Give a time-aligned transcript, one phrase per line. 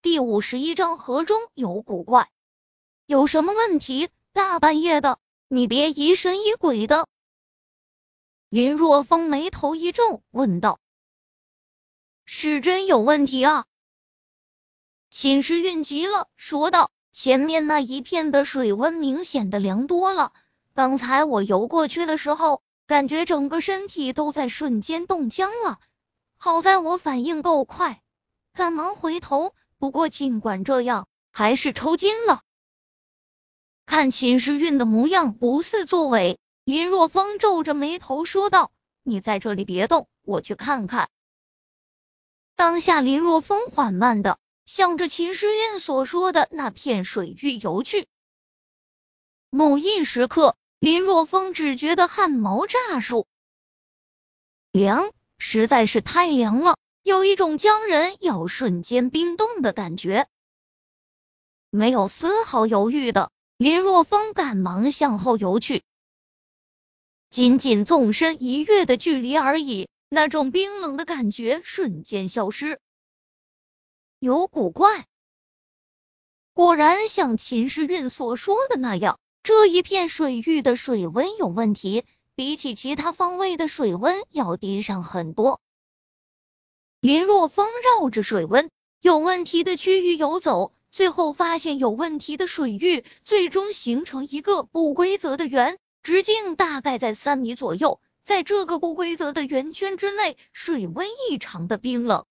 [0.00, 2.30] 第五十一章河中有古怪，
[3.06, 4.08] 有什么问题？
[4.32, 7.08] 大半夜的，你别疑神疑鬼的。
[8.48, 10.78] 林若风眉头一皱，问道
[12.24, 13.66] ：“是真有问题啊？”
[15.10, 20.32] 秦时运急了，说道：“前面那一片的水温明显的凉多了，
[20.74, 25.80] 刚才我游过去的时候，感觉整个身体都在瞬间冻僵了。
[26.36, 28.00] 好在我反应够快，
[28.52, 32.42] 赶忙回头。”不过，尽管这样，还是抽筋了。
[33.86, 36.38] 看秦时运的模样，不似作伪。
[36.64, 41.08] 林若风皱着眉头说道：“你在这里别动，我去看看。”
[42.56, 48.08] 当下，林若风缓慢的向着秦时运所说的那片水域游去。
[49.48, 53.26] 某一时刻，林若风只觉得汗毛炸竖，
[54.72, 56.76] 凉，实在是太凉了。
[57.08, 60.28] 有一种将人要瞬间冰冻的感觉，
[61.70, 65.82] 没有丝毫犹豫的林若风赶忙向后游去，
[67.30, 72.78] 仅仅纵身一跃的距离而已，那种冰冷的感觉瞬间消失。
[74.18, 75.06] 有古怪，
[76.52, 82.04] 果然像秦时运所说的那样，这一片水域的水温有问题，
[82.34, 85.62] 比起其他方位的水温要低上很多。
[87.00, 98.00] 林若风绕着水温有问题的区域游走，最后发现有问题的水域最终形成一个不规则的圆，直径大概在三米左右。
[98.24, 102.24] 在这个不规则的圆圈之内，水温异常的冰冷；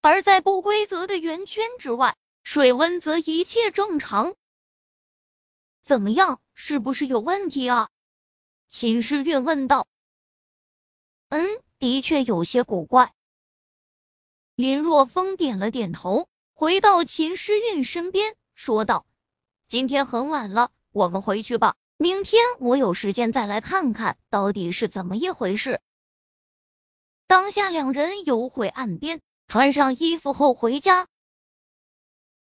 [0.00, 4.34] 而在不规则的圆圈之外，水温则一切正常。
[5.82, 6.40] 怎么样？
[6.54, 7.90] 是不是有问题啊？
[8.68, 9.86] 秦时运问道。
[11.28, 11.46] 嗯，
[11.78, 13.12] 的确有些古怪。
[14.58, 19.06] 林若风点了点头，回到秦诗韵身边，说道
[19.70, 21.76] ：“今天很晚了，我们回去吧。
[21.96, 25.80] 明天我有时间再来看看到底是怎么一回事。”
[27.28, 31.06] 当下两人游回岸边，穿上衣服后回家，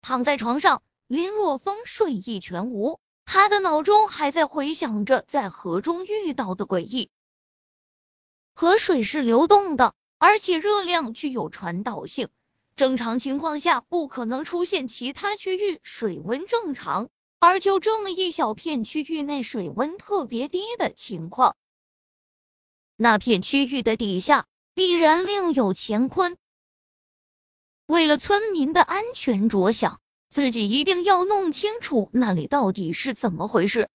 [0.00, 7.10] 躺在床上，林若风睡意全无，他的脑中还在回想着在河中遇到的诡异。
[8.54, 9.92] 河水是流动的。
[10.18, 12.28] 而且热量具有传导性，
[12.74, 21.56] 正常情况下不可能出现其他区域水温正常，而就这么一小片区域内水温特别低的情况。
[22.96, 26.38] 那片区域的底下必然另有乾坤。
[27.84, 30.00] 为了村民的安全着想，
[30.30, 33.88] 自己一定要弄清楚那里到底是怎么回事。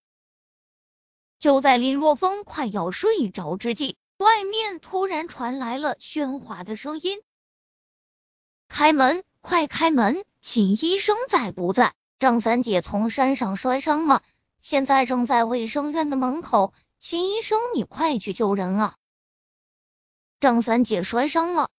[1.39, 3.97] 就在林若风快要睡着之际。
[4.21, 7.23] 外面突然传来了喧哗的声音
[8.69, 10.23] ：“开门，快开门！
[10.41, 11.95] 秦医生在不在？
[12.19, 14.21] 张三姐从山上摔伤了，
[14.59, 16.71] 现在正在卫生院的门口。
[16.99, 18.95] 秦医生，你快去救人啊！”
[20.39, 21.71] 张三姐摔伤了，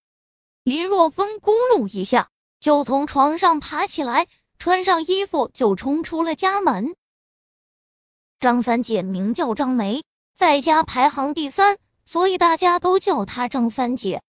[0.64, 4.26] 林若风咕噜一下就从床上爬起来，
[4.58, 6.96] 穿上衣服就冲出了家门。
[8.40, 10.02] 张三姐名叫张梅，
[10.34, 11.78] 在家排行第三。
[12.12, 14.22] 所以大家都叫她张三姐。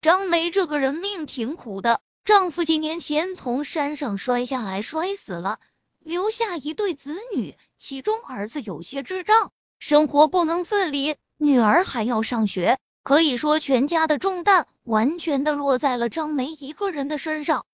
[0.00, 5.58] 张梅这个人命挺苦的，丈夫几年前从山上摔下来摔死了，
[5.98, 17.66] 留下一对子女，其中儿子有些智障，生活不能自理，女儿还要上学，可以说全家的重担完全的落在了张梅一个人的身上。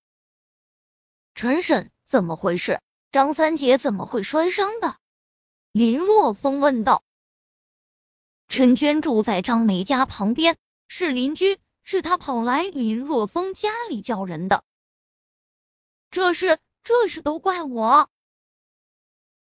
[1.34, 2.80] 陈婶，怎么回事？
[3.10, 4.96] 张三姐怎么会摔伤的？
[5.72, 7.02] 林若风问道。
[8.52, 14.62] 陈娟住在张梅家旁边，是邻居，是他跑来林若风家里叫人的。
[16.10, 18.10] 这事，这事都怪我。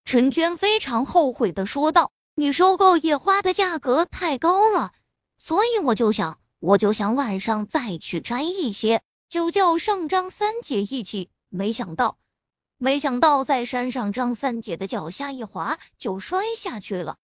[0.05, 4.93] 陈娟非常后悔的说道：“你收购野花的价格太高了，
[5.37, 11.29] 所以我就想，我就想晚上再去摘一些，就叫上张三姐一起。
[11.49, 12.19] 没想到，
[12.79, 17.17] 没想到在山上，张三姐的脚下一滑，就摔下去了。”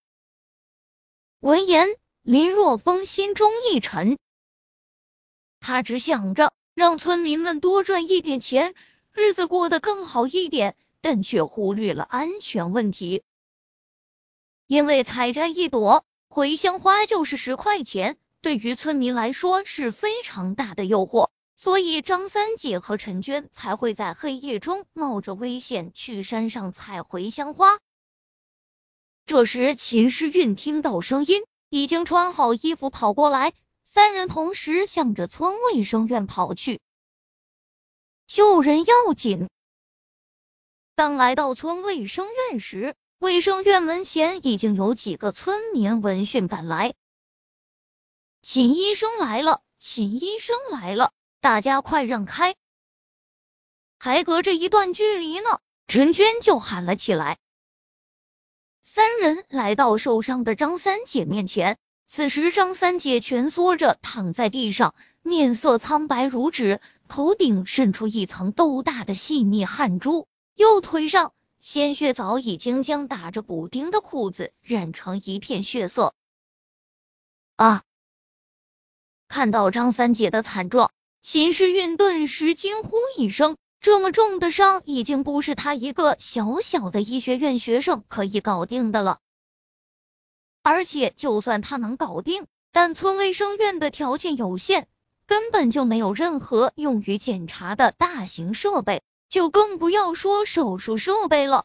[1.41, 1.87] 闻言，
[2.23, 4.19] 林若风心中一沉，
[5.61, 8.75] 他只想着让村民们多赚一点钱，
[9.13, 13.23] 日子过得更好一点，但却忽略了安全问题。
[14.67, 27.79] 因为采摘一朵茴香花就是十块钱，对于村民来说是非常大的诱惑，所以张三姐和陈娟才会在黑夜中冒着危险去山上采茴香花。
[29.29, 33.53] 这时，秦诗韵听到声音，已经穿好衣服跑过来，
[33.85, 36.81] 三人同时向着村卫生院跑去。
[38.27, 39.51] 救人要紧。
[40.95, 46.95] 当来到村卫生院时，卫生院门前已经有几个村民闻讯赶来。
[48.41, 52.57] 秦医生来了，秦医生来了，大家快让开！
[53.99, 57.37] 还隔着一段距离呢，陈娟就喊了起来。
[58.99, 61.79] 三人来到受伤的张三姐面前，
[62.09, 76.13] 此时张三姐蜷缩着躺在地上，面色苍白如纸，头顶渗出一层豆大的细密汗珠，右腿上鲜血早已经将打着补丁的裤子染成一片血色。
[77.55, 77.85] 啊！
[79.29, 80.91] 看到张三姐的惨状，
[81.23, 83.57] 秦时运顿时惊呼一声。
[83.81, 89.21] 这么重的伤，已经不是他一个小小的医学院学生可以搞定的了。
[90.63, 94.89] 而且，就算他能搞定，但村卫生院的条件有限，
[95.27, 101.65] 根本就没有任何用于检查的大型设备，就更不要说手术设备了。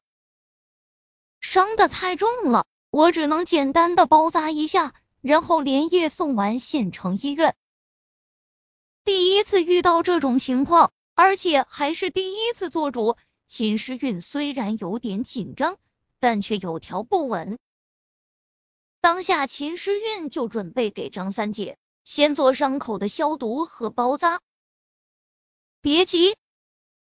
[1.41, 7.55] 伤的太重了，我只能简单的包扎一下，然后连夜送完县城医院。
[9.03, 10.91] 第一次遇到这种情况。
[11.15, 15.77] 而且还是第一次做主，秦时运虽然有点紧张，
[16.19, 17.59] 但却有条不紊。
[19.01, 24.41] 当下秦时运就准备给张三姐先做伤口的消毒和包扎。
[25.81, 26.35] 别急，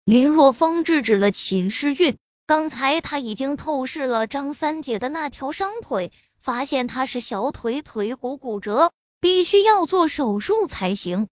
[0.05, 2.19] 林若风制止了秦时运。
[2.47, 11.29] 刚才他已经透视了张三姐的那条伤腿，发现她是小腿腿骨骨折，必须要做手术才行。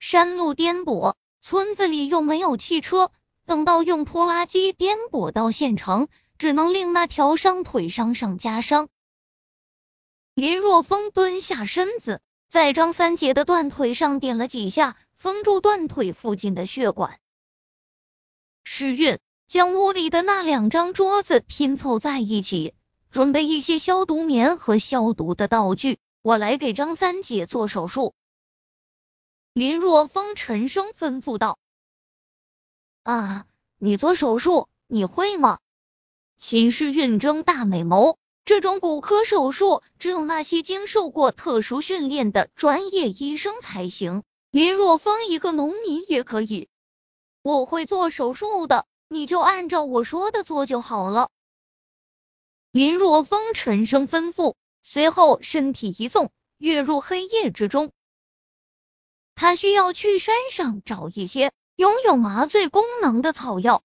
[0.00, 1.14] 山路颠簸。
[1.42, 3.10] 村子里又没有汽车，
[3.46, 8.88] 等到用拖拉机颠簸到县城，只能令那条伤腿伤上加伤。
[10.34, 12.20] 林若风蹲下身子，
[12.50, 17.18] 在张三姐的断腿上点了几下，封住断腿附近的血管。
[18.64, 19.18] 时运
[19.48, 22.74] 将屋里的那两张桌子拼凑在一起，
[23.10, 28.12] 准备一些消毒棉和消毒的道具，我来给张三姐做手术。
[29.60, 31.58] 林若风沉声吩咐道
[33.04, 33.44] ：“啊，
[33.76, 35.58] 你做手术你会吗？”
[36.38, 38.16] 秦氏运睁大美眸，
[38.46, 44.22] 这种骨科手术只有那些经受过特殊训练的专业医生才行。
[44.50, 46.70] 林若风一个农民也可以，
[47.42, 51.28] 我会做手术的，你就按照我说的做就好了。
[52.70, 57.92] 林若风沉声吩咐，随后身体一纵，跃入黑夜之中。
[59.40, 63.82] 他需要去山上找一些拥有麻醉功能的草药。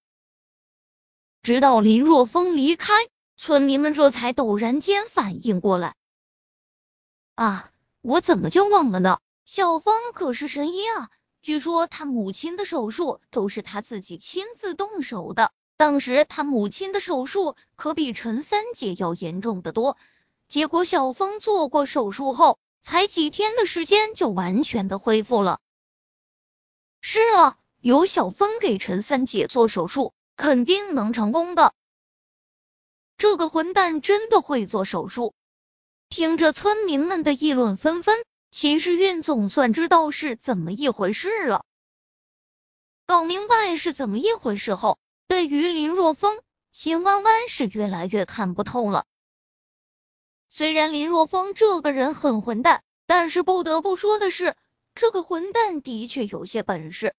[1.42, 2.92] 直到林若风离开，
[3.38, 5.94] 村民们这才陡然间反应过来。
[7.36, 7.70] 啊，
[8.02, 9.18] 我怎么就忘了呢？
[9.46, 11.08] 小芳可是神医啊，
[11.40, 15.52] 据说他母亲的手术都是他自己亲自动手的。
[15.78, 19.96] 当时他母亲的手术可比陈三姐要严重的多，
[20.50, 22.58] 结果小芳做过手术后。
[22.86, 25.58] 才几天的时间就完全的恢复了。
[27.00, 31.74] 是啊，有小峰给陈三姐做手术，肯定能成功的。
[33.18, 35.34] 这个混蛋真的会做手术。
[36.10, 41.64] 听着村民们的议论纷纷，秦时运总算知道是怎么一回事了。
[43.04, 44.96] 搞明白是怎么一回事后，
[45.26, 49.06] 对于林若风，秦弯弯是越来越看不透了。
[50.56, 54.56] 虽然林若风这个人很混蛋，但是不得不说的是，
[54.94, 57.14] 这个混蛋的确有些本事。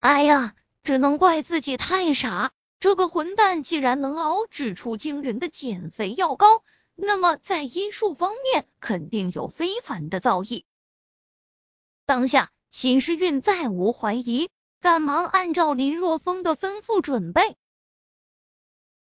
[0.00, 2.50] 哎呀，只能怪自己太傻。
[2.80, 6.64] 这个混蛋既然能熬制出惊人的减肥药膏，
[6.96, 10.64] 那么在医术方面肯定有非凡的造诣。
[12.04, 17.56] 当下秦时运再无怀疑，赶忙按照林若风的吩咐准备。